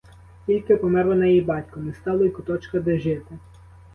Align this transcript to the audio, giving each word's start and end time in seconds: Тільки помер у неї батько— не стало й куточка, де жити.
Тільки 0.45 0.75
помер 0.75 1.07
у 1.07 1.15
неї 1.15 1.41
батько— 1.41 1.79
не 1.79 1.93
стало 1.93 2.23
й 2.25 2.29
куточка, 2.29 2.79
де 2.79 2.99
жити. 2.99 3.37